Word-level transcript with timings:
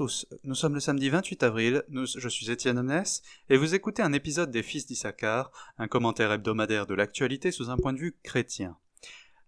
tous, 0.00 0.26
nous 0.44 0.54
sommes 0.54 0.72
le 0.72 0.80
samedi 0.80 1.10
28 1.10 1.42
avril, 1.42 1.82
je 1.92 2.28
suis 2.30 2.50
Étienne 2.50 2.78
Omnes, 2.78 3.04
et 3.50 3.58
vous 3.58 3.74
écoutez 3.74 4.00
un 4.00 4.14
épisode 4.14 4.50
des 4.50 4.62
Fils 4.62 4.86
d'Issachar, 4.86 5.52
un 5.76 5.88
commentaire 5.88 6.32
hebdomadaire 6.32 6.86
de 6.86 6.94
l'actualité 6.94 7.52
sous 7.52 7.68
un 7.68 7.76
point 7.76 7.92
de 7.92 7.98
vue 7.98 8.16
chrétien. 8.22 8.78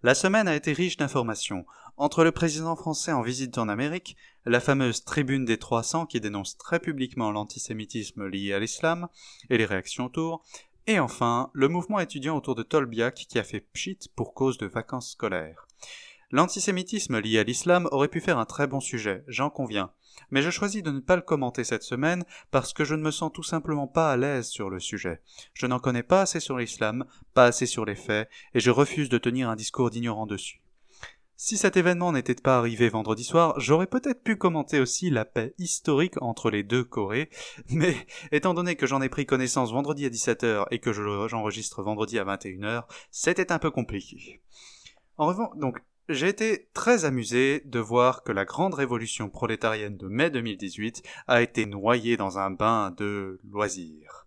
La 0.02 0.14
semaine 0.14 0.48
a 0.48 0.54
été 0.54 0.74
riche 0.74 0.98
d'informations. 0.98 1.64
Entre 1.96 2.22
le 2.22 2.32
président 2.32 2.76
français 2.76 3.12
en 3.12 3.22
visite 3.22 3.56
en 3.56 3.70
Amérique, 3.70 4.14
la 4.44 4.60
fameuse 4.60 5.04
tribune 5.04 5.46
des 5.46 5.56
300 5.56 6.04
qui 6.04 6.20
dénonce 6.20 6.58
très 6.58 6.80
publiquement 6.80 7.30
l'antisémitisme 7.30 8.26
lié 8.26 8.52
à 8.52 8.58
l'islam 8.58 9.08
et 9.48 9.56
les 9.56 9.64
réactions 9.64 10.04
autour, 10.04 10.44
et 10.86 11.00
enfin, 11.00 11.48
le 11.54 11.68
mouvement 11.68 11.98
étudiant 11.98 12.36
autour 12.36 12.56
de 12.56 12.62
Tolbiac 12.62 13.14
qui 13.14 13.38
a 13.38 13.42
fait 13.42 13.60
pchit 13.72 14.00
pour 14.16 14.34
cause 14.34 14.58
de 14.58 14.66
vacances 14.66 15.12
scolaires. 15.12 15.66
L'antisémitisme 16.30 17.18
lié 17.20 17.38
à 17.38 17.44
l'islam 17.44 17.88
aurait 17.90 18.08
pu 18.08 18.20
faire 18.20 18.38
un 18.38 18.44
très 18.44 18.66
bon 18.66 18.80
sujet, 18.80 19.24
j'en 19.28 19.48
conviens, 19.48 19.92
mais 20.30 20.42
je 20.42 20.50
choisis 20.50 20.82
de 20.82 20.90
ne 20.90 21.00
pas 21.00 21.16
le 21.16 21.22
commenter 21.22 21.64
cette 21.64 21.82
semaine 21.82 22.24
parce 22.50 22.72
que 22.72 22.84
je 22.84 22.94
ne 22.94 23.02
me 23.02 23.10
sens 23.10 23.32
tout 23.32 23.42
simplement 23.42 23.86
pas 23.86 24.12
à 24.12 24.16
l'aise 24.16 24.48
sur 24.48 24.70
le 24.70 24.80
sujet. 24.80 25.20
Je 25.54 25.66
n'en 25.66 25.78
connais 25.78 26.02
pas 26.02 26.22
assez 26.22 26.40
sur 26.40 26.58
l'islam, 26.58 27.04
pas 27.34 27.46
assez 27.46 27.66
sur 27.66 27.84
les 27.84 27.96
faits, 27.96 28.28
et 28.54 28.60
je 28.60 28.70
refuse 28.70 29.08
de 29.08 29.18
tenir 29.18 29.48
un 29.48 29.56
discours 29.56 29.90
d'ignorant 29.90 30.26
dessus. 30.26 30.62
Si 31.44 31.56
cet 31.56 31.76
événement 31.76 32.12
n'était 32.12 32.36
pas 32.36 32.58
arrivé 32.58 32.88
vendredi 32.88 33.24
soir, 33.24 33.58
j'aurais 33.58 33.88
peut-être 33.88 34.22
pu 34.22 34.36
commenter 34.36 34.78
aussi 34.78 35.10
la 35.10 35.24
paix 35.24 35.54
historique 35.58 36.14
entre 36.22 36.50
les 36.50 36.62
deux 36.62 36.84
Corées, 36.84 37.30
mais 37.68 37.96
étant 38.30 38.54
donné 38.54 38.76
que 38.76 38.86
j'en 38.86 39.02
ai 39.02 39.08
pris 39.08 39.26
connaissance 39.26 39.72
vendredi 39.72 40.06
à 40.06 40.08
17h 40.08 40.66
et 40.70 40.78
que 40.78 40.92
j'enregistre 40.92 41.82
vendredi 41.82 42.20
à 42.20 42.24
21h, 42.24 42.84
c'était 43.10 43.50
un 43.50 43.58
peu 43.58 43.72
compliqué. 43.72 44.40
En 45.16 45.26
revanche, 45.26 45.56
donc, 45.56 45.78
j'ai 46.08 46.28
été 46.28 46.68
très 46.74 47.04
amusé 47.04 47.62
de 47.64 47.78
voir 47.78 48.22
que 48.22 48.32
la 48.32 48.44
grande 48.44 48.74
révolution 48.74 49.28
prolétarienne 49.28 49.96
de 49.96 50.08
mai 50.08 50.30
2018 50.30 51.02
a 51.28 51.42
été 51.42 51.66
noyée 51.66 52.16
dans 52.16 52.38
un 52.38 52.50
bain 52.50 52.90
de 52.96 53.40
loisirs. 53.48 54.26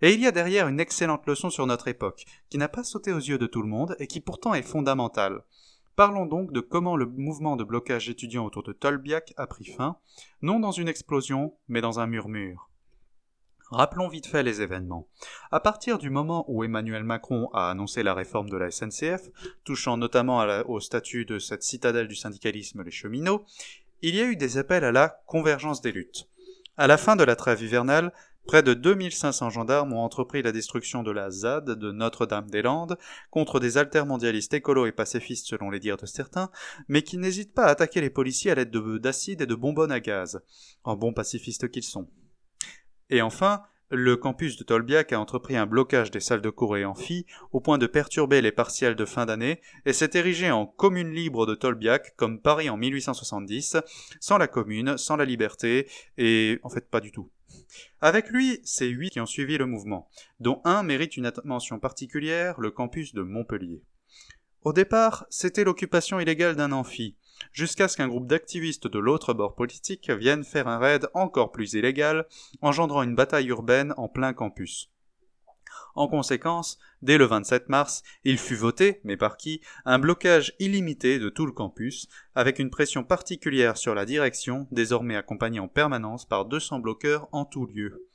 Et 0.00 0.12
il 0.12 0.20
y 0.20 0.26
a 0.26 0.32
derrière 0.32 0.68
une 0.68 0.78
excellente 0.78 1.26
leçon 1.26 1.50
sur 1.50 1.66
notre 1.66 1.88
époque, 1.88 2.24
qui 2.50 2.58
n'a 2.58 2.68
pas 2.68 2.84
sauté 2.84 3.12
aux 3.12 3.18
yeux 3.18 3.38
de 3.38 3.46
tout 3.46 3.62
le 3.62 3.68
monde 3.68 3.96
et 3.98 4.06
qui 4.06 4.20
pourtant 4.20 4.54
est 4.54 4.62
fondamentale. 4.62 5.42
Parlons 5.96 6.26
donc 6.26 6.52
de 6.52 6.60
comment 6.60 6.96
le 6.96 7.06
mouvement 7.06 7.56
de 7.56 7.64
blocage 7.64 8.08
étudiant 8.08 8.44
autour 8.44 8.62
de 8.62 8.72
Tolbiac 8.72 9.34
a 9.36 9.48
pris 9.48 9.64
fin, 9.64 9.96
non 10.42 10.60
dans 10.60 10.70
une 10.70 10.86
explosion, 10.86 11.56
mais 11.66 11.80
dans 11.80 11.98
un 11.98 12.06
murmure. 12.06 12.67
Rappelons 13.70 14.08
vite 14.08 14.26
fait 14.26 14.42
les 14.42 14.62
événements. 14.62 15.08
À 15.50 15.60
partir 15.60 15.98
du 15.98 16.08
moment 16.08 16.46
où 16.48 16.64
Emmanuel 16.64 17.04
Macron 17.04 17.50
a 17.52 17.70
annoncé 17.70 18.02
la 18.02 18.14
réforme 18.14 18.48
de 18.48 18.56
la 18.56 18.70
SNCF, 18.70 19.28
touchant 19.64 19.98
notamment 19.98 20.38
au 20.66 20.80
statut 20.80 21.26
de 21.26 21.38
cette 21.38 21.62
citadelle 21.62 22.08
du 22.08 22.14
syndicalisme 22.14 22.82
les 22.82 22.90
cheminots, 22.90 23.44
il 24.00 24.14
y 24.14 24.20
a 24.20 24.24
eu 24.24 24.36
des 24.36 24.56
appels 24.56 24.84
à 24.84 24.92
la 24.92 25.20
convergence 25.26 25.82
des 25.82 25.92
luttes. 25.92 26.28
À 26.78 26.86
la 26.86 26.96
fin 26.96 27.14
de 27.14 27.24
la 27.24 27.36
trêve 27.36 27.62
hivernale, 27.62 28.12
près 28.46 28.62
de 28.62 28.72
2500 28.72 29.50
gendarmes 29.50 29.92
ont 29.92 30.00
entrepris 30.00 30.40
la 30.40 30.52
destruction 30.52 31.02
de 31.02 31.10
la 31.10 31.30
ZAD 31.30 31.66
de 31.66 31.92
Notre-Dame-des-Landes 31.92 32.96
contre 33.30 33.60
des 33.60 33.76
altermondialistes 33.76 34.54
écolos 34.54 34.86
et 34.86 34.92
pacifistes 34.92 35.46
selon 35.46 35.68
les 35.68 35.80
dires 35.80 35.98
de 35.98 36.06
certains, 36.06 36.50
mais 36.88 37.02
qui 37.02 37.18
n'hésitent 37.18 37.52
pas 37.52 37.66
à 37.66 37.70
attaquer 37.70 38.00
les 38.00 38.08
policiers 38.08 38.50
à 38.50 38.54
l'aide 38.54 38.70
d'acide 38.70 39.42
et 39.42 39.46
de 39.46 39.54
bonbonnes 39.54 39.92
à 39.92 40.00
gaz, 40.00 40.40
en 40.84 40.96
bons 40.96 41.12
pacifistes 41.12 41.70
qu'ils 41.70 41.82
sont. 41.82 42.08
Et 43.10 43.22
enfin, 43.22 43.62
le 43.90 44.16
campus 44.16 44.56
de 44.56 44.64
Tolbiac 44.64 45.12
a 45.12 45.20
entrepris 45.20 45.56
un 45.56 45.64
blocage 45.64 46.10
des 46.10 46.20
salles 46.20 46.42
de 46.42 46.50
cours 46.50 46.76
et 46.76 46.84
amphi 46.84 47.24
au 47.52 47.60
point 47.60 47.78
de 47.78 47.86
perturber 47.86 48.42
les 48.42 48.52
partiels 48.52 48.96
de 48.96 49.04
fin 49.06 49.24
d'année 49.24 49.62
et 49.86 49.94
s'est 49.94 50.10
érigé 50.12 50.50
en 50.50 50.66
commune 50.66 51.10
libre 51.10 51.46
de 51.46 51.54
Tolbiac 51.54 52.14
comme 52.16 52.40
Paris 52.40 52.68
en 52.68 52.76
1870, 52.76 53.78
sans 54.20 54.36
la 54.36 54.46
commune, 54.46 54.98
sans 54.98 55.16
la 55.16 55.24
liberté 55.24 55.88
et 56.18 56.58
en 56.62 56.68
fait 56.68 56.90
pas 56.90 57.00
du 57.00 57.12
tout. 57.12 57.30
Avec 58.00 58.28
lui, 58.28 58.60
c'est 58.62 58.88
huit 58.88 59.10
qui 59.10 59.20
ont 59.20 59.26
suivi 59.26 59.56
le 59.56 59.66
mouvement, 59.66 60.08
dont 60.40 60.60
un 60.64 60.82
mérite 60.82 61.16
une 61.16 61.26
attention 61.26 61.78
particulière, 61.78 62.60
le 62.60 62.70
campus 62.70 63.14
de 63.14 63.22
Montpellier. 63.22 63.82
Au 64.62 64.72
départ, 64.72 65.26
c'était 65.30 65.64
l'occupation 65.64 66.20
illégale 66.20 66.56
d'un 66.56 66.72
amphi, 66.72 67.16
jusqu'à 67.52 67.88
ce 67.88 67.96
qu'un 67.96 68.08
groupe 68.08 68.26
d'activistes 68.26 68.86
de 68.86 68.98
l'autre 68.98 69.34
bord 69.34 69.54
politique 69.54 70.10
vienne 70.10 70.44
faire 70.44 70.68
un 70.68 70.78
raid 70.78 71.08
encore 71.14 71.52
plus 71.52 71.74
illégal, 71.74 72.26
engendrant 72.62 73.02
une 73.02 73.14
bataille 73.14 73.48
urbaine 73.48 73.94
en 73.96 74.08
plein 74.08 74.32
campus. 74.32 74.90
En 75.94 76.08
conséquence, 76.08 76.78
dès 77.02 77.18
le 77.18 77.24
27 77.24 77.68
mars, 77.68 78.02
il 78.24 78.38
fut 78.38 78.54
voté, 78.54 79.00
mais 79.04 79.16
par 79.16 79.36
qui, 79.36 79.60
un 79.84 79.98
blocage 79.98 80.54
illimité 80.58 81.18
de 81.18 81.28
tout 81.28 81.46
le 81.46 81.52
campus, 81.52 82.08
avec 82.34 82.58
une 82.58 82.70
pression 82.70 83.02
particulière 83.02 83.76
sur 83.76 83.94
la 83.94 84.04
direction, 84.04 84.68
désormais 84.70 85.16
accompagnée 85.16 85.60
en 85.60 85.68
permanence 85.68 86.24
par 86.24 86.44
200 86.44 86.78
bloqueurs 86.78 87.28
en 87.32 87.44
tout 87.44 87.66
lieu. 87.66 88.07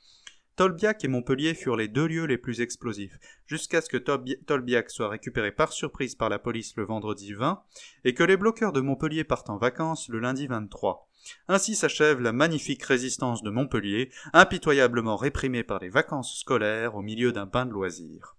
Tolbiac 0.56 1.04
et 1.04 1.08
Montpellier 1.08 1.54
furent 1.54 1.76
les 1.76 1.88
deux 1.88 2.06
lieux 2.06 2.26
les 2.26 2.38
plus 2.38 2.60
explosifs, 2.60 3.18
jusqu'à 3.46 3.80
ce 3.80 3.88
que 3.88 3.96
Tolbiac 3.96 4.88
soit 4.88 5.08
récupéré 5.08 5.50
par 5.50 5.72
surprise 5.72 6.14
par 6.14 6.28
la 6.28 6.38
police 6.38 6.76
le 6.76 6.84
vendredi 6.84 7.32
20 7.32 7.62
et 8.04 8.14
que 8.14 8.22
les 8.22 8.36
bloqueurs 8.36 8.72
de 8.72 8.80
Montpellier 8.80 9.24
partent 9.24 9.50
en 9.50 9.56
vacances 9.56 10.08
le 10.08 10.20
lundi 10.20 10.46
23. 10.46 11.08
Ainsi 11.48 11.74
s'achève 11.74 12.20
la 12.20 12.32
magnifique 12.32 12.84
résistance 12.84 13.42
de 13.42 13.50
Montpellier, 13.50 14.10
impitoyablement 14.32 15.16
réprimée 15.16 15.64
par 15.64 15.80
les 15.80 15.88
vacances 15.88 16.38
scolaires 16.38 16.94
au 16.94 17.02
milieu 17.02 17.32
d'un 17.32 17.46
bain 17.46 17.66
de 17.66 17.72
loisirs. 17.72 18.36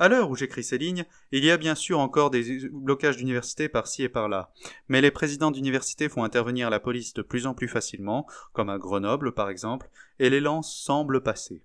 À 0.00 0.08
l'heure 0.08 0.28
où 0.28 0.34
j'écris 0.34 0.64
ces 0.64 0.76
lignes, 0.76 1.04
il 1.30 1.44
y 1.44 1.52
a 1.52 1.56
bien 1.56 1.76
sûr 1.76 2.00
encore 2.00 2.30
des 2.30 2.68
blocages 2.68 3.16
d'universités 3.16 3.68
par-ci 3.68 4.02
et 4.02 4.08
par-là, 4.08 4.52
mais 4.88 5.00
les 5.00 5.12
présidents 5.12 5.52
d'universités 5.52 6.08
font 6.08 6.24
intervenir 6.24 6.68
la 6.68 6.80
police 6.80 7.14
de 7.14 7.22
plus 7.22 7.46
en 7.46 7.54
plus 7.54 7.68
facilement, 7.68 8.26
comme 8.52 8.70
à 8.70 8.78
Grenoble 8.78 9.32
par 9.32 9.48
exemple, 9.50 9.88
et 10.18 10.30
l'élan 10.30 10.62
semble 10.62 11.22
passer. 11.22 11.62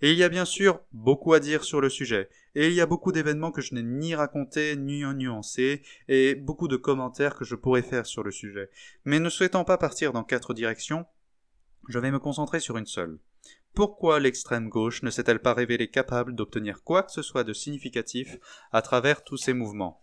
Et 0.00 0.12
il 0.12 0.16
y 0.16 0.22
a 0.22 0.28
bien 0.28 0.44
sûr 0.44 0.80
beaucoup 0.92 1.32
à 1.32 1.40
dire 1.40 1.64
sur 1.64 1.80
le 1.80 1.88
sujet, 1.88 2.28
et 2.54 2.68
il 2.68 2.74
y 2.74 2.80
a 2.80 2.86
beaucoup 2.86 3.10
d'événements 3.10 3.50
que 3.50 3.62
je 3.62 3.74
n'ai 3.74 3.82
ni 3.82 4.14
racontés 4.14 4.76
ni 4.76 5.02
nuancés, 5.02 5.82
et 6.06 6.36
beaucoup 6.36 6.68
de 6.68 6.76
commentaires 6.76 7.34
que 7.34 7.44
je 7.44 7.56
pourrais 7.56 7.82
faire 7.82 8.06
sur 8.06 8.22
le 8.22 8.30
sujet. 8.30 8.70
Mais 9.04 9.18
ne 9.18 9.28
souhaitant 9.28 9.64
pas 9.64 9.76
partir 9.76 10.12
dans 10.12 10.22
quatre 10.22 10.54
directions, 10.54 11.04
je 11.88 11.98
vais 11.98 12.12
me 12.12 12.20
concentrer 12.20 12.60
sur 12.60 12.76
une 12.76 12.86
seule. 12.86 13.18
Pourquoi 13.74 14.20
l'extrême 14.20 14.68
gauche 14.68 15.02
ne 15.02 15.10
s'est-elle 15.10 15.40
pas 15.40 15.52
révélée 15.52 15.90
capable 15.90 16.36
d'obtenir 16.36 16.84
quoi 16.84 17.02
que 17.02 17.10
ce 17.10 17.22
soit 17.22 17.42
de 17.42 17.52
significatif 17.52 18.36
à 18.70 18.82
travers 18.82 19.24
tous 19.24 19.36
ces 19.36 19.52
mouvements? 19.52 20.00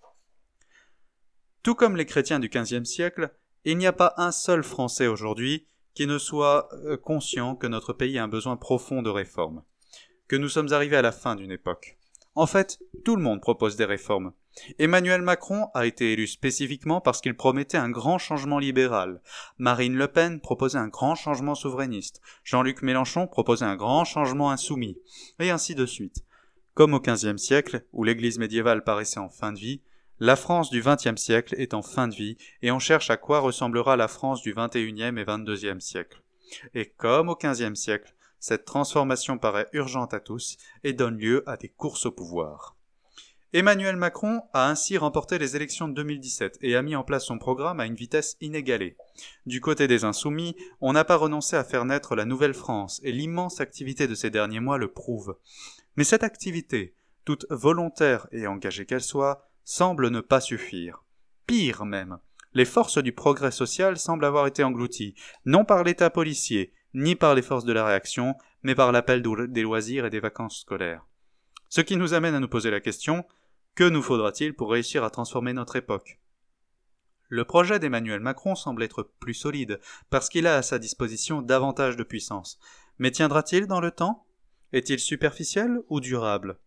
Tout 1.63 1.75
comme 1.75 1.95
les 1.95 2.05
chrétiens 2.05 2.39
du 2.39 2.49
XVe 2.49 2.83
siècle, 2.83 3.33
il 3.63 3.77
n'y 3.77 3.87
a 3.87 3.93
pas 3.93 4.13
un 4.17 4.33
seul 4.33 4.63
Français 4.63 5.07
aujourd'hui 5.07 5.67
qui 5.93 6.05
ne 6.05 6.17
soit 6.17 6.67
euh, 6.73 6.97
conscient 6.97 7.55
que 7.55 7.67
notre 7.67 7.93
pays 7.93 8.17
a 8.17 8.23
un 8.23 8.27
besoin 8.27 8.57
profond 8.57 9.01
de 9.01 9.09
réformes, 9.09 9.63
que 10.27 10.35
nous 10.35 10.49
sommes 10.49 10.73
arrivés 10.73 10.97
à 10.97 11.01
la 11.01 11.11
fin 11.13 11.35
d'une 11.35 11.51
époque. 11.51 11.97
En 12.35 12.47
fait, 12.47 12.79
tout 13.03 13.17
le 13.17 13.21
monde 13.21 13.41
propose 13.41 13.75
des 13.75 13.85
réformes. 13.85 14.31
Emmanuel 14.79 15.21
Macron 15.21 15.67
a 15.73 15.85
été 15.85 16.13
élu 16.13 16.27
spécifiquement 16.27 17.01
parce 17.01 17.19
qu'il 17.19 17.35
promettait 17.35 17.77
un 17.77 17.89
grand 17.89 18.17
changement 18.17 18.59
libéral. 18.59 19.21
Marine 19.57 19.95
Le 19.95 20.07
Pen 20.07 20.39
proposait 20.39 20.77
un 20.77 20.87
grand 20.87 21.15
changement 21.15 21.55
souverainiste. 21.55 22.21
Jean-Luc 22.43 22.81
Mélenchon 22.83 23.27
proposait 23.27 23.65
un 23.65 23.75
grand 23.75 24.05
changement 24.05 24.51
insoumis. 24.51 24.97
Et 25.39 25.49
ainsi 25.49 25.75
de 25.75 25.85
suite. 25.85 26.23
Comme 26.73 26.93
au 26.93 27.01
XVe 27.01 27.37
siècle, 27.37 27.85
où 27.91 28.03
l'Église 28.03 28.39
médiévale 28.39 28.83
paraissait 28.83 29.19
en 29.19 29.29
fin 29.29 29.51
de 29.51 29.59
vie, 29.59 29.81
la 30.19 30.35
France 30.35 30.69
du 30.69 30.81
XXe 30.81 31.19
siècle 31.19 31.55
est 31.57 31.73
en 31.73 31.81
fin 31.81 32.07
de 32.07 32.15
vie 32.15 32.37
et 32.61 32.71
on 32.71 32.79
cherche 32.79 33.09
à 33.09 33.17
quoi 33.17 33.39
ressemblera 33.39 33.97
la 33.97 34.07
France 34.07 34.41
du 34.41 34.53
XXIe 34.53 35.03
et 35.03 35.25
XXIIe 35.25 35.81
siècle. 35.81 36.21
Et 36.73 36.89
comme 36.89 37.29
au 37.29 37.35
XVe 37.35 37.75
siècle, 37.75 38.13
cette 38.41 38.65
transformation 38.65 39.37
paraît 39.37 39.69
urgente 39.71 40.13
à 40.13 40.19
tous 40.19 40.57
et 40.83 40.91
donne 40.91 41.17
lieu 41.17 41.47
à 41.47 41.55
des 41.55 41.69
courses 41.69 42.07
au 42.07 42.11
pouvoir. 42.11 42.75
Emmanuel 43.53 43.97
Macron 43.97 44.41
a 44.53 44.69
ainsi 44.69 44.97
remporté 44.97 45.37
les 45.37 45.55
élections 45.55 45.87
de 45.87 45.93
2017 45.93 46.57
et 46.61 46.75
a 46.75 46.81
mis 46.81 46.95
en 46.95 47.03
place 47.03 47.25
son 47.25 47.37
programme 47.37 47.79
à 47.79 47.85
une 47.85 47.95
vitesse 47.95 48.37
inégalée. 48.41 48.97
Du 49.45 49.61
côté 49.61 49.87
des 49.87 50.05
insoumis, 50.05 50.55
on 50.79 50.93
n'a 50.93 51.03
pas 51.03 51.17
renoncé 51.17 51.55
à 51.55 51.63
faire 51.63 51.85
naître 51.85 52.15
la 52.15 52.25
nouvelle 52.25 52.53
France 52.53 52.99
et 53.03 53.11
l'immense 53.11 53.61
activité 53.61 54.07
de 54.07 54.15
ces 54.15 54.29
derniers 54.29 54.61
mois 54.61 54.77
le 54.77 54.91
prouve. 54.91 55.37
Mais 55.95 56.05
cette 56.05 56.23
activité, 56.23 56.95
toute 57.25 57.45
volontaire 57.49 58.27
et 58.31 58.47
engagée 58.47 58.85
qu'elle 58.85 59.01
soit, 59.01 59.49
semble 59.65 60.09
ne 60.09 60.21
pas 60.21 60.41
suffire. 60.41 61.03
Pire 61.45 61.85
même, 61.85 62.19
les 62.53 62.65
forces 62.65 62.97
du 62.97 63.11
progrès 63.11 63.51
social 63.51 63.97
semblent 63.97 64.25
avoir 64.25 64.47
été 64.47 64.63
englouties, 64.63 65.15
non 65.45 65.65
par 65.65 65.83
l'État 65.83 66.09
policier, 66.09 66.73
ni 66.93 67.15
par 67.15 67.35
les 67.35 67.41
forces 67.41 67.65
de 67.65 67.73
la 67.73 67.85
réaction, 67.85 68.35
mais 68.63 68.75
par 68.75 68.91
l'appel 68.91 69.23
des 69.49 69.61
loisirs 69.61 70.05
et 70.05 70.09
des 70.09 70.19
vacances 70.19 70.61
scolaires. 70.61 71.05
Ce 71.69 71.81
qui 71.81 71.95
nous 71.95 72.13
amène 72.13 72.35
à 72.35 72.39
nous 72.39 72.49
poser 72.49 72.69
la 72.69 72.81
question 72.81 73.25
que 73.75 73.87
nous 73.87 74.01
faudra-t-il 74.01 74.53
pour 74.53 74.71
réussir 74.71 75.03
à 75.03 75.09
transformer 75.09 75.53
notre 75.53 75.77
époque? 75.77 76.19
Le 77.29 77.45
projet 77.45 77.79
d'Emmanuel 77.79 78.19
Macron 78.19 78.55
semble 78.55 78.83
être 78.83 79.09
plus 79.21 79.33
solide, 79.33 79.79
parce 80.09 80.27
qu'il 80.27 80.47
a 80.47 80.57
à 80.57 80.61
sa 80.61 80.79
disposition 80.79 81.41
davantage 81.41 81.95
de 81.95 82.03
puissance. 82.03 82.59
Mais 82.99 83.11
tiendra-t-il 83.11 83.67
dans 83.67 83.79
le 83.79 83.91
temps? 83.91 84.25
Est-il 84.73 84.99
superficiel 84.99 85.79
ou 85.87 86.01
durable? 86.01 86.59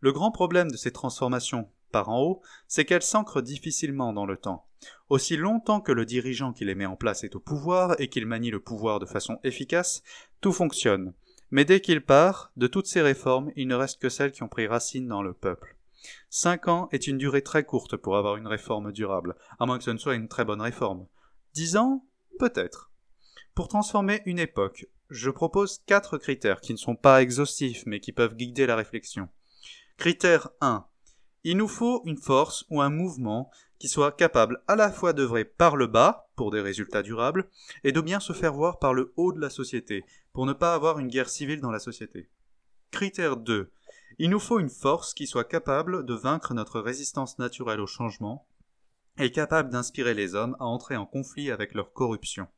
Le 0.00 0.10
grand 0.12 0.32
problème 0.32 0.70
de 0.72 0.76
ces 0.76 0.90
transformations, 0.90 1.70
par 1.90 2.08
en 2.08 2.22
haut, 2.22 2.42
c'est 2.66 2.84
qu'elles 2.84 3.02
s'ancrent 3.02 3.42
difficilement 3.42 4.12
dans 4.12 4.26
le 4.26 4.36
temps. 4.36 4.66
Aussi 5.08 5.36
longtemps 5.36 5.80
que 5.80 5.92
le 5.92 6.04
dirigeant 6.04 6.52
qui 6.52 6.64
les 6.64 6.74
met 6.74 6.86
en 6.86 6.96
place 6.96 7.24
est 7.24 7.34
au 7.34 7.40
pouvoir 7.40 8.00
et 8.00 8.08
qu'il 8.08 8.26
manie 8.26 8.50
le 8.50 8.60
pouvoir 8.60 9.00
de 9.00 9.06
façon 9.06 9.38
efficace, 9.42 10.02
tout 10.40 10.52
fonctionne. 10.52 11.14
Mais 11.50 11.64
dès 11.64 11.80
qu'il 11.80 12.02
part, 12.02 12.52
de 12.56 12.66
toutes 12.66 12.86
ces 12.86 13.00
réformes, 13.00 13.50
il 13.56 13.68
ne 13.68 13.74
reste 13.74 14.00
que 14.00 14.08
celles 14.10 14.32
qui 14.32 14.42
ont 14.42 14.48
pris 14.48 14.66
racine 14.66 15.08
dans 15.08 15.22
le 15.22 15.32
peuple. 15.32 15.76
Cinq 16.30 16.68
ans 16.68 16.88
est 16.92 17.06
une 17.06 17.18
durée 17.18 17.42
très 17.42 17.64
courte 17.64 17.96
pour 17.96 18.16
avoir 18.16 18.36
une 18.36 18.46
réforme 18.46 18.92
durable, 18.92 19.34
à 19.58 19.66
moins 19.66 19.78
que 19.78 19.84
ce 19.84 19.90
ne 19.90 19.98
soit 19.98 20.14
une 20.14 20.28
très 20.28 20.44
bonne 20.44 20.60
réforme. 20.60 21.06
Dix 21.54 21.76
ans? 21.76 22.04
Peut-être. 22.38 22.90
Pour 23.54 23.68
transformer 23.68 24.22
une 24.26 24.38
époque, 24.38 24.86
je 25.10 25.30
propose 25.30 25.80
quatre 25.86 26.18
critères 26.18 26.60
qui 26.60 26.72
ne 26.72 26.78
sont 26.78 26.94
pas 26.94 27.22
exhaustifs 27.22 27.84
mais 27.86 27.98
qui 27.98 28.12
peuvent 28.12 28.36
guider 28.36 28.66
la 28.66 28.76
réflexion. 28.76 29.28
Critère 29.96 30.50
1. 30.60 30.86
Il 31.44 31.56
nous 31.56 31.68
faut 31.68 32.02
une 32.04 32.16
force 32.16 32.64
ou 32.70 32.80
un 32.80 32.90
mouvement 32.90 33.50
qui 33.78 33.88
soit 33.88 34.12
capable 34.12 34.62
à 34.66 34.76
la 34.76 34.90
fois 34.90 35.12
d'œuvrer 35.12 35.44
par 35.44 35.76
le 35.76 35.86
bas, 35.86 36.28
pour 36.34 36.50
des 36.50 36.60
résultats 36.60 37.02
durables, 37.02 37.48
et 37.84 37.92
de 37.92 38.00
bien 38.00 38.20
se 38.20 38.32
faire 38.32 38.52
voir 38.52 38.78
par 38.78 38.92
le 38.92 39.12
haut 39.16 39.32
de 39.32 39.40
la 39.40 39.50
société, 39.50 40.04
pour 40.32 40.46
ne 40.46 40.52
pas 40.52 40.74
avoir 40.74 40.98
une 40.98 41.08
guerre 41.08 41.28
civile 41.28 41.60
dans 41.60 41.70
la 41.70 41.78
société. 41.78 42.28
Critère 42.90 43.36
2. 43.36 43.70
Il 44.18 44.30
nous 44.30 44.40
faut 44.40 44.58
une 44.58 44.70
force 44.70 45.14
qui 45.14 45.26
soit 45.26 45.44
capable 45.44 46.04
de 46.04 46.14
vaincre 46.14 46.54
notre 46.54 46.80
résistance 46.80 47.38
naturelle 47.38 47.80
au 47.80 47.86
changement, 47.86 48.46
et 49.18 49.30
capable 49.30 49.70
d'inspirer 49.70 50.14
les 50.14 50.34
hommes 50.34 50.56
à 50.60 50.64
entrer 50.64 50.96
en 50.96 51.06
conflit 51.06 51.50
avec 51.50 51.74
leur 51.74 51.92
corruption. 51.92 52.48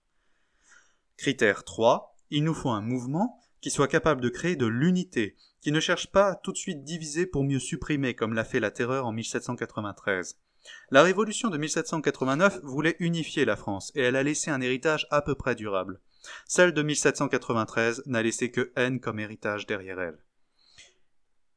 Critère 1.17 1.65
3. 1.65 2.17
Il 2.31 2.45
nous 2.45 2.55
faut 2.55 2.71
un 2.71 2.81
mouvement 2.81 3.39
qui 3.61 3.71
soit 3.71 3.89
capable 3.89 4.21
de 4.21 4.29
créer 4.29 4.57
de 4.57 4.67
l'unité, 4.67 5.37
qui 5.61 5.73
ne 5.73 5.81
cherche 5.81 6.11
pas 6.11 6.29
à 6.29 6.35
tout 6.35 6.53
de 6.53 6.57
suite 6.57 6.85
diviser 6.85 7.27
pour 7.27 7.45
mieux 7.45 7.59
supprimer 7.59 8.15
comme 8.15 8.35
l'a 8.35 8.45
fait 8.45 8.61
la 8.61 8.71
terreur 8.71 9.07
en 9.07 9.13
1793. 9.13 10.39
La 10.91 11.03
révolution 11.03 11.49
de 11.49 11.59
1789 11.59 12.61
voulait 12.63 12.97
unifier 12.99 13.45
la 13.45 13.57
France 13.57 13.93
et 13.95 14.01
elle 14.01 14.17
a 14.17 14.23
laissé 14.23 14.51
un 14.51 14.61
héritage 14.61 15.07
à 15.11 15.23
peu 15.23 15.35
près 15.35 15.55
durable. 15.55 16.01
Celle 16.47 16.73
de 16.73 16.83
1793 16.83 18.03
n'a 18.07 18.23
laissé 18.23 18.51
que 18.51 18.73
haine 18.77 19.01
comme 19.01 19.21
héritage 19.21 19.67
derrière 19.67 20.01
elle. 20.01 20.19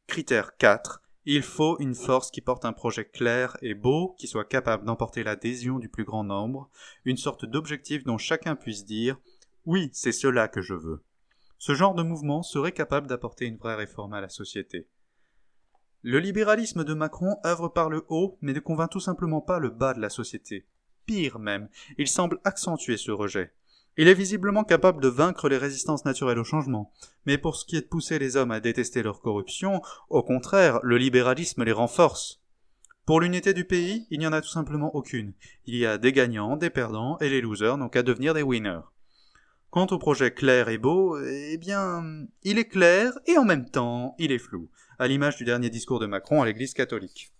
Critère 0.07 0.55
4. 0.57 1.01
Il 1.25 1.41
faut 1.41 1.77
une 1.79 1.95
force 1.95 2.31
qui 2.31 2.41
porte 2.41 2.65
un 2.65 2.73
projet 2.73 3.05
clair 3.05 3.57
et 3.61 3.75
beau, 3.75 4.13
qui 4.19 4.27
soit 4.27 4.43
capable 4.43 4.85
d'emporter 4.85 5.23
l'adhésion 5.23 5.79
du 5.79 5.87
plus 5.87 6.03
grand 6.03 6.25
nombre, 6.25 6.69
une 7.05 7.17
sorte 7.17 7.45
d'objectif 7.45 8.03
dont 8.03 8.17
chacun 8.17 8.55
puisse 8.55 8.85
dire 8.85 9.17
Oui, 9.65 9.89
c'est 9.93 10.11
cela 10.11 10.49
que 10.49 10.61
je 10.61 10.73
veux. 10.73 11.01
Ce 11.65 11.73
genre 11.73 11.95
de 11.95 12.03
mouvement 12.03 12.43
serait 12.43 12.73
capable 12.73 13.07
d'apporter 13.07 13.45
une 13.45 13.55
vraie 13.55 13.75
réforme 13.75 14.13
à 14.13 14.19
la 14.19 14.27
société. 14.27 14.89
Le 16.01 16.19
libéralisme 16.19 16.83
de 16.83 16.93
Macron 16.93 17.37
œuvre 17.45 17.69
par 17.69 17.89
le 17.89 18.03
haut, 18.09 18.37
mais 18.41 18.51
ne 18.51 18.59
convainc 18.59 18.89
tout 18.89 18.99
simplement 18.99 19.39
pas 19.39 19.59
le 19.59 19.69
bas 19.69 19.93
de 19.93 20.01
la 20.01 20.09
société. 20.09 20.67
Pire 21.05 21.39
même, 21.39 21.69
il 21.97 22.09
semble 22.09 22.41
accentuer 22.43 22.97
ce 22.97 23.11
rejet. 23.11 23.53
Il 23.95 24.09
est 24.09 24.13
visiblement 24.13 24.65
capable 24.65 25.01
de 25.01 25.07
vaincre 25.07 25.47
les 25.47 25.57
résistances 25.57 26.03
naturelles 26.03 26.37
au 26.37 26.43
changement, 26.43 26.91
mais 27.25 27.37
pour 27.37 27.55
ce 27.55 27.63
qui 27.63 27.77
est 27.77 27.83
de 27.83 27.87
pousser 27.87 28.19
les 28.19 28.35
hommes 28.35 28.51
à 28.51 28.59
détester 28.59 29.01
leur 29.01 29.21
corruption, 29.21 29.81
au 30.09 30.21
contraire, 30.21 30.81
le 30.83 30.97
libéralisme 30.97 31.63
les 31.63 31.71
renforce. 31.71 32.41
Pour 33.05 33.21
l'unité 33.21 33.53
du 33.53 33.63
pays, 33.63 34.05
il 34.09 34.19
n'y 34.19 34.27
en 34.27 34.33
a 34.33 34.41
tout 34.41 34.49
simplement 34.49 34.93
aucune. 34.97 35.31
Il 35.65 35.77
y 35.77 35.85
a 35.85 35.97
des 35.97 36.11
gagnants, 36.11 36.57
des 36.57 36.69
perdants, 36.69 37.17
et 37.19 37.29
les 37.29 37.39
losers 37.39 37.77
n'ont 37.77 37.87
qu'à 37.87 38.03
devenir 38.03 38.33
des 38.33 38.43
winners. 38.43 38.81
Quant 39.73 39.87
au 39.87 39.97
projet 39.97 40.29
clair 40.29 40.69
et 40.69 40.77
beau, 40.77 41.19
eh 41.19 41.57
bien, 41.57 42.27
il 42.43 42.59
est 42.59 42.67
clair 42.67 43.11
et 43.25 43.39
en 43.39 43.43
même 43.43 43.67
temps, 43.67 44.13
il 44.19 44.31
est 44.31 44.37
flou, 44.37 44.69
à 44.99 45.07
l'image 45.07 45.35
du 45.35 45.45
dernier 45.45 45.71
discours 45.71 45.99
de 45.99 46.05
Macron 46.05 46.43
à 46.43 46.45
l'Église 46.45 46.75
catholique. 46.75 47.31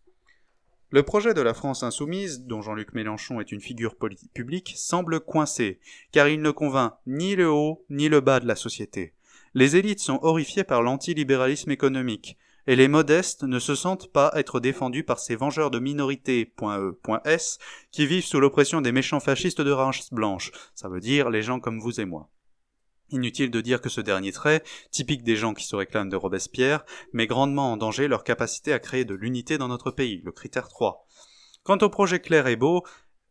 Le 0.90 1.04
projet 1.04 1.36
de 1.36 1.42
la 1.42 1.54
France 1.54 1.84
insoumise, 1.84 2.40
dont 2.48 2.64
Jean-Luc 2.64 2.96
Mélenchon 2.96 3.40
est 3.40 3.52
une 3.52 3.62
figure 3.62 3.96
publique, 4.34 4.74
semble 4.76 5.20
coincé, 5.20 5.80
car 6.12 6.28
il 6.28 6.42
ne 6.42 6.50
convainc 6.50 6.96
ni 7.06 7.36
le 7.36 7.52
haut 7.52 7.86
ni 7.92 8.10
le 8.10 8.20
bas 8.20 8.40
de 8.40 8.48
la 8.48 8.56
société. 8.56 9.14
Les 9.54 9.76
élites 9.76 10.00
sont 10.00 10.18
horrifiées 10.24 10.64
par 10.64 10.82
l'antilibéralisme 10.82 11.70
économique, 11.70 12.40
et 12.68 12.76
les 12.76 12.88
modestes 12.88 13.44
ne 13.44 13.60
se 13.60 13.76
sentent 13.76 14.12
pas 14.12 14.32
être 14.36 14.60
défendus 14.60 15.04
par 15.04 15.20
ces 15.20 15.36
vengeurs 15.36 15.72
de 15.72 15.80
minorité.e.s 15.80 17.58
qui 17.92 18.08
vivent 18.08 18.26
sous 18.26 18.40
l'oppression 18.40 18.82
des 18.82 18.92
méchants 18.92 19.20
fascistes 19.20 19.62
de 19.62 19.72
race 19.72 20.14
blanche, 20.14 20.52
ça 20.76 20.90
veut 20.90 21.00
dire 21.02 21.30
les 21.30 21.42
gens 21.42 21.60
comme 21.60 21.80
vous 21.80 22.00
et 22.00 22.06
moi. 22.06 22.30
Inutile 23.10 23.52
de 23.52 23.62
dire 23.62 23.82
que 23.82 23.90
ce 23.90 24.02
dernier 24.02 24.32
trait, 24.32 24.64
typique 24.90 25.24
des 25.24 25.36
gens 25.36 25.54
qui 25.54 25.66
se 25.66 25.76
réclament 25.76 26.10
de 26.10 26.16
Robespierre, 26.16 26.84
met 27.12 27.28
grandement 27.28 27.72
en 27.72 27.78
danger 27.78 28.08
leur 28.08 28.24
capacité 28.24 28.74
à 28.74 28.80
créer 28.80 29.06
de 29.06 29.14
l'unité 29.14 29.58
dans 29.58 29.68
notre 29.68 29.92
pays, 29.92 30.22
le 30.24 30.32
critère 30.32 30.68
3. 30.68 31.06
Quant 31.64 31.78
au 31.78 31.90
projet 31.90 32.20
clair 32.20 32.48
et 32.48 32.56
beau, 32.56 32.84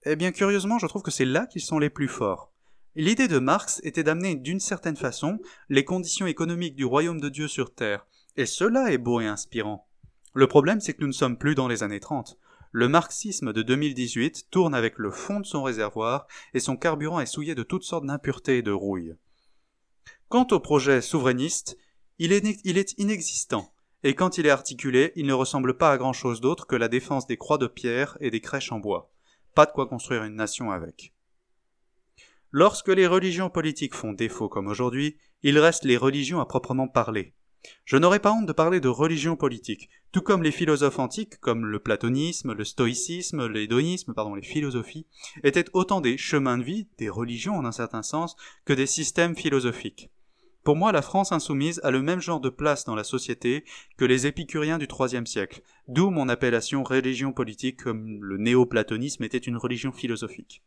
eh 0.05 0.15
bien 0.15 0.31
curieusement 0.31 0.79
je 0.79 0.87
trouve 0.87 1.03
que 1.03 1.11
c'est 1.11 1.25
là 1.25 1.47
qu'ils 1.47 1.63
sont 1.63 1.79
les 1.79 1.91
plus 1.91 2.09
forts. 2.09 2.53
L'idée 2.95 3.27
de 3.27 3.39
Marx 3.39 3.81
était 3.85 4.05
d'amener 4.05 4.37
d'une 4.37 4.61
certaine 4.61 4.97
façon 4.97 5.39
les 5.71 5.85
conditions 5.85 6.27
économiques 6.27 6.77
du 6.77 6.85
royaume 6.85 7.21
de 7.21 7.31
Dieu 7.31 7.49
sur 7.49 7.75
terre, 7.75 8.07
et 8.37 8.47
cela 8.47 8.93
est 8.93 8.99
beau 8.99 9.21
et 9.21 9.27
inspirant. 9.27 9.89
Le 10.35 10.47
problème, 10.47 10.81
c'est 10.81 10.95
que 10.95 11.01
nous 11.03 11.09
ne 11.09 11.13
sommes 11.13 11.39
plus 11.39 11.55
dans 11.55 11.69
les 11.69 11.83
années 11.83 12.01
30. 12.01 12.39
Le 12.71 12.89
marxisme 12.89 13.53
de 13.53 13.63
2018 13.63 14.49
tourne 14.51 14.75
avec 14.75 14.99
le 14.99 15.11
fond 15.11 15.41
de 15.41 15.47
son 15.47 15.63
réservoir 15.63 16.27
et 16.55 16.61
son 16.61 16.77
carburant 16.77 17.21
est 17.21 17.27
souillé 17.27 17.55
de 17.55 17.63
toutes 17.63 17.85
sortes 17.85 18.07
d'impuretés 18.07 18.59
et 18.59 18.63
de 18.63 18.71
rouille. 18.71 19.15
Quant 20.29 20.47
au 20.51 20.61
projet 20.61 21.03
souverainiste, 21.03 21.77
il 22.19 22.33
est, 22.33 22.59
il 22.65 22.79
est 22.79 22.99
inexistant, 22.99 23.75
et 24.05 24.15
quand 24.15 24.39
il 24.39 24.47
est 24.47 24.51
articulé, 24.51 25.13
il 25.17 25.27
ne 25.27 25.33
ressemble 25.35 25.77
pas 25.77 25.93
à 25.93 25.99
grand 25.99 26.15
chose 26.15 26.41
d'autre 26.41 26.67
que 26.67 26.77
la 26.77 26.89
défense 26.89 27.27
des 27.27 27.37
croix 27.37 27.59
de 27.59 27.67
pierre 27.67 28.17
et 28.21 28.31
des 28.31 28.41
crèches 28.41 28.73
en 28.73 28.79
bois. 28.79 29.13
Pas 29.55 29.67
de 29.67 29.73
quoi 29.73 29.87
construire 29.87 30.25
une 30.25 30.35
nation 30.35 30.71
avec. 30.71 31.13
Lorsque 32.51 32.89
les 32.89 33.07
religions 33.07 33.51
politiques 33.51 33.95
font 33.95 34.13
défaut 34.13 34.49
comme 34.49 34.67
aujourd'hui, 34.67 35.19
il 35.43 35.59
reste 35.59 35.85
les 35.85 35.97
religions 35.97 36.41
à 36.41 36.47
proprement 36.47 36.89
parler. 36.89 37.35
Je 37.85 37.97
n'aurais 37.97 38.21
pas 38.21 38.33
honte 38.33 38.47
de 38.47 38.53
parler 38.53 38.81
de 38.81 38.89
religion 38.89 39.37
politique, 39.37 39.89
tout 40.13 40.21
comme 40.21 40.43
les 40.43 40.51
philosophes 40.51 40.99
antiques, 40.99 41.39
comme 41.41 41.67
le 41.67 41.79
platonisme, 41.79 42.53
le 42.53 42.65
stoïcisme, 42.65 43.47
l'hédonisme, 43.47 44.15
pardon, 44.15 44.35
les 44.35 44.43
philosophies, 44.43 45.07
étaient 45.43 45.71
autant 45.73 46.01
des 46.01 46.19
chemins 46.19 46.59
de 46.59 46.65
vie, 46.65 46.89
des 46.99 47.09
religions 47.09 47.57
en 47.57 47.65
un 47.65 47.73
certain 47.73 48.03
sens, 48.03 48.37
que 48.65 48.73
des 48.73 48.87
systèmes 48.87 49.37
philosophiques. 49.37 50.11
Pour 50.65 50.77
moi, 50.77 50.93
la 50.93 51.03
France 51.03 51.33
insoumise 51.33 51.81
a 51.83 51.91
le 51.91 52.03
même 52.03 52.21
genre 52.21 52.41
de 52.41 52.49
place 52.49 52.85
dans 52.85 52.95
la 52.95 53.03
société 53.03 53.65
que 53.97 54.05
les 54.05 54.29
épicuriens 54.29 54.79
du 54.79 54.87
IIIe 54.87 55.27
siècle, 55.27 55.63
d'où 55.89 56.11
mon 56.11 56.29
appellation 56.29 56.85
religion 56.85 57.33
politique 57.33 57.83
comme 57.83 58.23
le 58.23 58.37
néo-platonisme 58.37 59.25
était 59.25 59.39
une 59.39 59.57
religion 59.57 59.91
philosophique. 59.91 60.63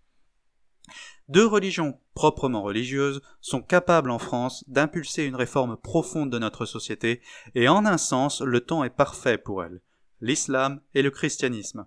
Deux 1.28 1.46
religions 1.46 2.00
proprement 2.14 2.64
religieuses 2.64 3.22
sont 3.42 3.62
capables 3.62 4.12
en 4.12 4.20
France 4.20 4.64
d'impulser 4.68 5.24
une 5.24 5.36
réforme 5.36 5.78
profonde 5.78 6.32
de 6.32 6.40
notre 6.40 6.66
société, 6.66 7.22
et 7.56 7.68
en 7.68 7.86
un 7.86 7.98
sens 7.98 8.42
le 8.42 8.62
temps 8.62 8.84
est 8.84 8.90
parfait 8.90 9.38
pour 9.38 9.64
elles 9.64 9.82
l'islam 10.22 10.82
et 10.94 11.02
le 11.02 11.12
christianisme. 11.12 11.86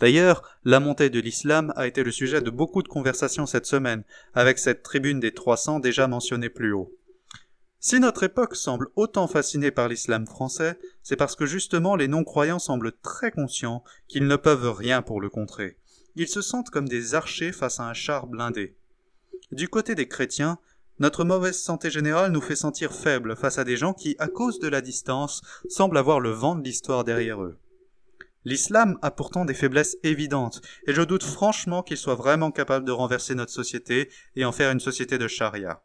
D'ailleurs, 0.00 0.42
la 0.64 0.80
montée 0.80 1.10
de 1.10 1.20
l'islam 1.20 1.72
a 1.76 1.86
été 1.86 2.02
le 2.02 2.10
sujet 2.10 2.40
de 2.40 2.50
beaucoup 2.50 2.82
de 2.82 2.88
conversations 2.88 3.46
cette 3.46 3.66
semaine, 3.66 4.04
avec 4.34 4.58
cette 4.58 4.82
tribune 4.82 5.20
des 5.20 5.32
300 5.32 5.80
déjà 5.80 6.06
mentionnée 6.06 6.48
plus 6.48 6.72
haut. 6.72 6.94
Si 7.80 8.00
notre 8.00 8.24
époque 8.24 8.56
semble 8.56 8.88
autant 8.96 9.28
fascinée 9.28 9.70
par 9.70 9.88
l'islam 9.88 10.26
français, 10.26 10.78
c'est 11.02 11.16
parce 11.16 11.36
que 11.36 11.46
justement 11.46 11.96
les 11.96 12.08
non-croyants 12.08 12.58
semblent 12.58 12.92
très 12.92 13.30
conscients 13.30 13.84
qu'ils 14.08 14.26
ne 14.26 14.36
peuvent 14.36 14.72
rien 14.72 15.00
pour 15.00 15.20
le 15.20 15.30
contrer. 15.30 15.76
Ils 16.16 16.28
se 16.28 16.42
sentent 16.42 16.70
comme 16.70 16.88
des 16.88 17.14
archers 17.14 17.52
face 17.52 17.80
à 17.80 17.88
un 17.88 17.94
char 17.94 18.26
blindé. 18.26 18.76
Du 19.52 19.68
côté 19.68 19.94
des 19.94 20.08
chrétiens, 20.08 20.58
notre 20.98 21.24
mauvaise 21.24 21.60
santé 21.60 21.90
générale 21.90 22.32
nous 22.32 22.40
fait 22.40 22.56
sentir 22.56 22.92
faibles 22.92 23.36
face 23.36 23.58
à 23.58 23.64
des 23.64 23.76
gens 23.76 23.94
qui, 23.94 24.16
à 24.18 24.26
cause 24.26 24.58
de 24.58 24.68
la 24.68 24.80
distance, 24.80 25.42
semblent 25.68 25.96
avoir 25.96 26.18
le 26.18 26.30
vent 26.30 26.56
de 26.56 26.64
l'histoire 26.64 27.04
derrière 27.04 27.42
eux. 27.42 27.58
L'islam 28.44 28.98
a 29.02 29.10
pourtant 29.10 29.44
des 29.44 29.54
faiblesses 29.54 29.96
évidentes, 30.02 30.60
et 30.86 30.94
je 30.94 31.02
doute 31.02 31.22
franchement 31.22 31.82
qu'il 31.82 31.96
soit 31.96 32.14
vraiment 32.14 32.50
capable 32.50 32.86
de 32.86 32.92
renverser 32.92 33.34
notre 33.34 33.52
société 33.52 34.10
et 34.36 34.44
en 34.44 34.52
faire 34.52 34.72
une 34.72 34.80
société 34.80 35.18
de 35.18 35.28
charia. 35.28 35.82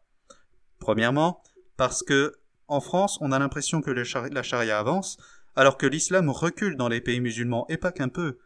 Premièrement, 0.78 1.42
parce 1.76 2.02
que, 2.02 2.34
en 2.66 2.80
France, 2.80 3.18
on 3.20 3.32
a 3.32 3.38
l'impression 3.38 3.82
que 3.82 3.90
la 3.90 4.42
charia 4.42 4.78
avance, 4.78 5.18
alors 5.56 5.78
que 5.78 5.86
l'islam 5.86 6.30
recule 6.30 6.76
dans 6.76 6.88
les 6.88 7.00
pays 7.00 7.20
musulmans, 7.20 7.66
et 7.68 7.76
pas 7.76 7.92
qu'un 7.92 8.08
peu. 8.08 8.38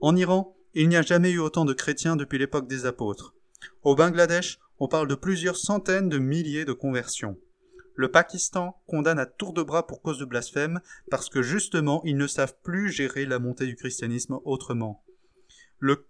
En 0.00 0.16
Iran, 0.16 0.56
il 0.74 0.88
n'y 0.88 0.96
a 0.96 1.02
jamais 1.02 1.30
eu 1.30 1.38
autant 1.38 1.64
de 1.64 1.72
chrétiens 1.72 2.16
depuis 2.16 2.38
l'époque 2.38 2.66
des 2.66 2.84
apôtres. 2.84 3.34
Au 3.82 3.94
Bangladesh, 3.94 4.58
on 4.78 4.88
parle 4.88 5.06
de 5.06 5.14
plusieurs 5.14 5.56
centaines 5.56 6.08
de 6.08 6.18
milliers 6.18 6.64
de 6.64 6.72
conversions. 6.72 7.38
Le 7.94 8.10
Pakistan 8.10 8.82
condamne 8.88 9.20
à 9.20 9.26
tour 9.26 9.52
de 9.52 9.62
bras 9.62 9.86
pour 9.86 10.02
cause 10.02 10.18
de 10.18 10.24
blasphème 10.24 10.80
parce 11.10 11.28
que 11.28 11.42
justement 11.42 12.02
ils 12.04 12.16
ne 12.16 12.26
savent 12.26 12.56
plus 12.64 12.90
gérer 12.90 13.24
la 13.24 13.38
montée 13.38 13.66
du 13.66 13.76
christianisme 13.76 14.40
autrement. 14.44 15.04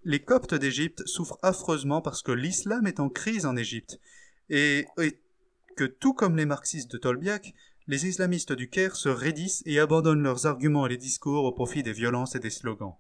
les 0.05 0.23
Coptes 0.23 0.55
d'Égypte 0.55 1.07
souffrent 1.07 1.39
affreusement 1.43 2.01
parce 2.01 2.23
que 2.23 2.33
l'islam 2.33 2.87
est 2.87 3.01
en 3.01 3.11
crise 3.11 3.45
en 3.45 3.57
Égypte 3.57 4.01
et, 4.49 4.87
et 4.99 5.21
que 5.77 5.85
tout 5.85 6.15
comme 6.15 6.37
les 6.37 6.47
marxistes 6.47 6.91
de 6.91 6.97
Tolbiac, 6.97 7.55
les 7.87 8.07
islamistes 8.07 8.53
du 8.53 8.71
Caire 8.71 8.97
se 8.97 9.11
raidissent 9.11 9.63
et 9.67 9.79
abandonnent 9.79 10.23
leurs 10.23 10.47
arguments 10.47 10.87
et 10.87 10.91
les 10.91 10.97
discours 10.97 11.45
au 11.45 11.53
profit 11.53 11.83
des 11.83 11.93
violences 11.93 12.35
et 12.35 12.41
des 12.41 12.49
slogans. 12.49 12.95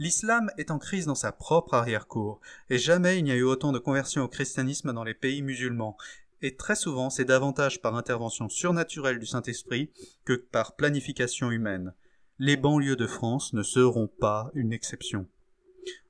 L'islam 0.00 0.50
est 0.56 0.70
en 0.70 0.78
crise 0.78 1.04
dans 1.04 1.14
sa 1.14 1.30
propre 1.30 1.74
arrière-cour, 1.74 2.40
et 2.70 2.78
jamais 2.78 3.18
il 3.18 3.24
n'y 3.24 3.32
a 3.32 3.36
eu 3.36 3.42
autant 3.42 3.70
de 3.70 3.78
conversions 3.78 4.22
au 4.22 4.28
christianisme 4.28 4.94
dans 4.94 5.04
les 5.04 5.12
pays 5.12 5.42
musulmans, 5.42 5.98
et 6.40 6.56
très 6.56 6.74
souvent 6.74 7.10
c'est 7.10 7.26
davantage 7.26 7.82
par 7.82 7.94
intervention 7.94 8.48
surnaturelle 8.48 9.18
du 9.18 9.26
Saint-Esprit 9.26 9.90
que 10.24 10.32
par 10.32 10.74
planification 10.74 11.50
humaine. 11.50 11.92
Les 12.38 12.56
banlieues 12.56 12.96
de 12.96 13.06
France 13.06 13.52
ne 13.52 13.62
seront 13.62 14.06
pas 14.06 14.50
une 14.54 14.72
exception. 14.72 15.26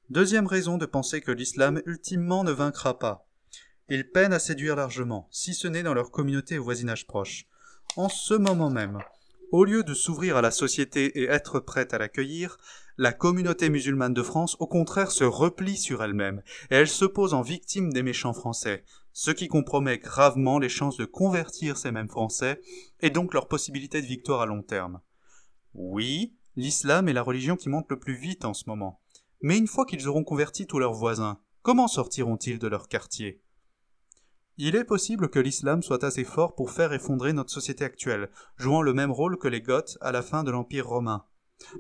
Deuxième 0.09 0.47
raison 0.47 0.79
de 0.79 0.87
penser 0.87 1.21
que 1.21 1.33
l'islam 1.33 1.83
ultimement 1.85 2.45
ne 2.45 2.53
vaincra 2.53 2.97
pas. 2.97 3.27
Ils 3.89 4.09
peinent 4.09 4.33
à 4.33 4.39
séduire 4.39 4.77
largement, 4.77 5.27
si 5.33 5.53
ce 5.53 5.67
n'est 5.67 5.83
dans 5.83 5.95
leur 5.95 6.13
communauté 6.13 6.59
au 6.59 6.63
voisinage 6.63 7.09
proche. 7.09 7.49
En 7.97 8.09
ce 8.09 8.35
moment 8.35 8.71
même, 8.71 9.01
au 9.51 9.65
lieu 9.65 9.83
de 9.83 9.95
s'ouvrir 9.95 10.37
à 10.37 10.43
la 10.43 10.53
société 10.53 11.07
et 11.19 11.25
être 11.25 11.59
prête 11.59 11.93
à 11.93 11.99
l'accueillir, 11.99 12.57
la 13.01 13.15
communauté 13.15 13.71
musulmane 13.71 14.13
de 14.13 14.23
France 14.23 14.59
au 14.61 14.67
contraire 14.67 15.11
se 15.11 15.25
replie 15.25 15.79
sur 15.79 16.05
elle-même, 16.05 16.43
et 16.71 16.75
elle 16.75 16.87
se 16.87 17.07
pose 17.07 17.33
en 17.33 17.41
victime 17.41 17.95
des 17.95 18.03
méchants 18.03 18.35
français, 18.35 18.85
ce 19.15 19.31
qui 19.31 19.49
compromet 19.49 19.97
gravement 19.97 20.59
les 20.59 20.69
chances 20.69 20.99
de 20.99 21.07
convertir 21.07 21.79
ces 21.79 21.93
mêmes 21.93 22.11
Français, 22.11 22.61
et 23.01 23.09
donc 23.09 23.33
leur 23.33 23.49
possibilité 23.49 24.03
de 24.03 24.07
victoire 24.07 24.43
à 24.43 24.47
long 24.47 24.61
terme. 24.61 25.01
Oui, 25.73 26.35
l'islam 26.57 27.09
est 27.09 27.15
la 27.15 27.23
religion 27.23 27.57
qui 27.57 27.71
monte 27.71 27.89
le 27.89 27.99
plus 27.99 28.17
vite 28.17 28.45
en 28.45 28.53
ce 28.53 28.65
moment. 28.67 29.01
Mais 29.41 29.57
une 29.57 29.67
fois 29.67 29.87
qu'ils 29.87 30.07
auront 30.07 30.23
converti 30.23 30.67
tous 30.67 30.79
leurs 30.79 30.93
voisins, 30.93 31.41
comment 31.63 31.89
sortiront-ils 31.89 32.59
de 32.59 32.69
leur 32.69 32.87
quartier? 32.87 33.41
Il 34.59 34.77
est 34.77 34.85
possible 34.85 35.31
que 35.31 35.39
l'islam 35.39 35.83
soit 35.83 36.05
assez 36.05 36.25
fort 36.25 36.55
pour 36.55 36.71
faire 36.71 36.93
effondrer 36.93 37.33
notre 37.33 37.51
société 37.51 37.83
actuelle, 37.83 38.29
jouant 38.59 38.83
le 38.83 38.93
même 38.93 39.11
rôle 39.11 39.39
que 39.39 39.49
les 39.49 39.63
Goths 39.63 39.97
à 40.03 40.13
la 40.13 40.21
fin 40.21 40.45
de 40.45 40.51
l'Empire 40.51 40.87
romain. 40.87 41.25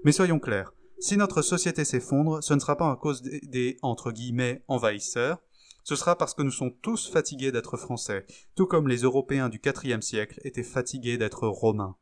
Mais 0.04 0.12
soyons 0.12 0.38
clairs, 0.38 0.72
si 1.00 1.16
notre 1.16 1.42
société 1.42 1.84
s'effondre, 1.84 2.42
ce 2.42 2.54
ne 2.54 2.60
sera 2.60 2.76
pas 2.76 2.90
à 2.90 2.96
cause 2.96 3.22
des, 3.22 3.78
entre 3.82 4.12
guillemets 4.12 4.62
envahisseurs, 4.68 5.38
ce 5.82 5.96
sera 5.96 6.16
parce 6.16 6.34
que 6.34 6.42
nous 6.42 6.50
sommes 6.50 6.76
tous 6.82 7.10
fatigués 7.10 7.52
d'être 7.52 7.76
français, 7.76 8.26
tout 8.54 8.66
comme 8.66 8.86
les 8.86 8.98
Européens 8.98 9.48
du 9.48 9.60
IVe 9.64 10.00
siècle 10.02 10.40
étaient 10.44 10.62
fatigués 10.62 11.18
d'être 11.18 11.48
romains. 11.48 11.96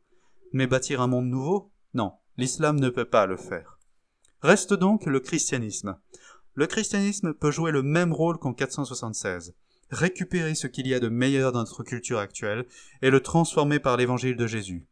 Mais 0.52 0.66
bâtir 0.66 1.00
un 1.00 1.06
monde 1.06 1.28
nouveau? 1.28 1.70
Non, 1.94 2.12
l'islam 2.36 2.78
ne 2.80 2.90
peut 2.90 3.04
pas 3.04 3.26
le 3.26 3.36
faire. 3.36 3.78
Reste 4.42 4.74
donc 4.74 5.06
le 5.06 5.20
christianisme. 5.20 5.98
Le 6.54 6.66
christianisme 6.66 7.34
peut 7.34 7.50
jouer 7.50 7.70
le 7.70 7.82
même 7.82 8.12
rôle 8.12 8.38
qu'en 8.38 8.52
476 8.52 9.54
récupérer 9.90 10.54
ce 10.54 10.66
qu'il 10.66 10.86
y 10.86 10.94
a 10.94 11.00
de 11.00 11.08
meilleur 11.08 11.52
dans 11.52 11.60
notre 11.60 11.82
culture 11.82 12.18
actuelle 12.18 12.66
et 13.02 13.10
le 13.10 13.20
transformer 13.20 13.78
par 13.78 13.96
l'évangile 13.96 14.36
de 14.36 14.46
Jésus. 14.46 14.86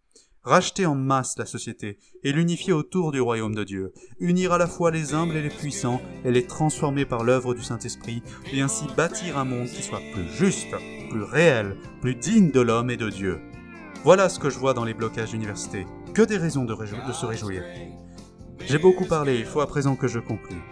Racheter 0.47 0.87
en 0.87 0.95
masse 0.95 1.37
la 1.39 1.45
société 1.45 1.99
et 2.23 2.31
l'unifier 2.31 2.73
autour 2.73 3.11
du 3.11 3.21
royaume 3.21 3.57
de 3.57 3.65
Dieu, 3.65 3.93
unir 4.21 4.53
à 4.53 4.59
la 4.59 4.69
fois 4.69 4.93
les 4.93 5.13
humbles 5.13 5.35
et 5.35 5.43
les 5.43 5.51
puissants 5.51 6.01
et 6.25 6.31
les 6.31 6.47
transformer 6.47 7.05
par 7.05 7.25
l'œuvre 7.25 7.53
du 7.53 7.65
Saint-Esprit 7.65 8.23
et 8.53 8.61
ainsi 8.61 8.85
bâtir 8.97 9.39
un 9.39 9.45
monde 9.45 9.67
qui 9.67 9.83
soit 9.83 10.01
plus 10.13 10.29
juste, 10.29 10.73
plus 11.11 11.25
réel, 11.25 11.77
plus 12.01 12.15
digne 12.15 12.53
de 12.53 12.61
l'homme 12.61 12.91
et 12.91 12.97
de 12.97 13.11
Dieu. 13.11 13.41
Voilà 14.05 14.29
ce 14.29 14.39
que 14.39 14.49
je 14.49 14.61
vois 14.61 14.73
dans 14.73 14.85
les 14.85 14.95
blocages 14.95 15.33
d'université. 15.33 15.85
Que 16.15 16.23
des 16.23 16.37
raisons 16.37 16.65
de, 16.65 16.77
de 16.77 17.13
se 17.13 17.27
réjouir. 17.27 17.65
J'ai 18.61 18.79
beaucoup 18.79 19.07
parlé, 19.07 19.41
il 19.41 19.47
faut 19.47 19.63
à 19.63 19.67
présent 19.67 19.97
que 19.97 20.07
je 20.07 20.21
conclue. 20.21 20.63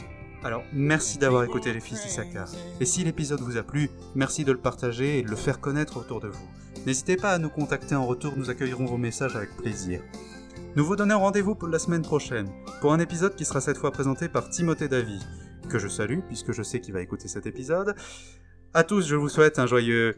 Alors, 0.44 0.62
merci 0.74 1.16
d'avoir 1.16 1.42
écouté 1.42 1.72
les 1.72 1.80
fils 1.80 2.02
d'Issachar. 2.02 2.46
Et 2.78 2.84
si 2.84 3.02
l'épisode 3.02 3.40
vous 3.40 3.56
a 3.56 3.62
plu, 3.62 3.90
merci 4.14 4.44
de 4.44 4.52
le 4.52 4.58
partager 4.58 5.18
et 5.18 5.22
de 5.22 5.30
le 5.30 5.36
faire 5.36 5.58
connaître 5.58 5.96
autour 5.96 6.20
de 6.20 6.28
vous. 6.28 6.48
N'hésitez 6.86 7.16
pas 7.16 7.30
à 7.30 7.38
nous 7.38 7.48
contacter 7.48 7.94
en 7.94 8.04
retour, 8.04 8.34
nous 8.36 8.50
accueillerons 8.50 8.84
vos 8.84 8.98
messages 8.98 9.36
avec 9.36 9.56
plaisir. 9.56 10.02
Nous 10.76 10.84
vous 10.84 10.96
donnons 10.96 11.18
rendez-vous 11.18 11.54
pour 11.54 11.68
la 11.68 11.78
semaine 11.78 12.02
prochaine, 12.02 12.50
pour 12.82 12.92
un 12.92 12.98
épisode 12.98 13.34
qui 13.36 13.46
sera 13.46 13.62
cette 13.62 13.78
fois 13.78 13.90
présenté 13.90 14.28
par 14.28 14.50
Timothée 14.50 14.88
Davy, 14.88 15.18
que 15.70 15.78
je 15.78 15.88
salue 15.88 16.20
puisque 16.28 16.52
je 16.52 16.62
sais 16.62 16.80
qu'il 16.80 16.92
va 16.92 17.00
écouter 17.00 17.26
cet 17.26 17.46
épisode. 17.46 17.94
À 18.74 18.84
tous, 18.84 19.06
je 19.06 19.16
vous 19.16 19.30
souhaite 19.30 19.58
un 19.58 19.66
joyeux... 19.66 20.14